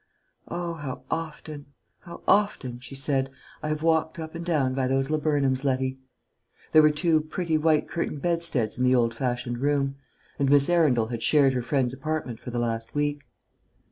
"Oh, 0.47 0.73
how 0.73 1.03
often, 1.11 1.67
how 1.99 2.23
often," 2.27 2.79
she 2.79 2.95
said, 2.95 3.29
"I 3.61 3.67
have 3.67 3.83
walked 3.83 4.17
up 4.17 4.33
and 4.33 4.43
down 4.43 4.73
by 4.73 4.87
those 4.87 5.11
laburnums, 5.11 5.63
Letty!" 5.63 5.99
There 6.71 6.81
were 6.81 6.89
two 6.89 7.21
pretty 7.21 7.55
white 7.55 7.87
curtained 7.87 8.23
bedsteads 8.23 8.79
in 8.79 8.83
the 8.83 8.95
old 8.95 9.13
fashioned 9.13 9.59
room, 9.59 9.97
and 10.39 10.49
Miss 10.49 10.71
Arundel 10.71 11.09
had 11.09 11.21
shared 11.21 11.53
her 11.53 11.61
friend's 11.61 11.93
apartment 11.93 12.39
for 12.39 12.49
the 12.49 12.57
last 12.57 12.95
week. 12.95 13.27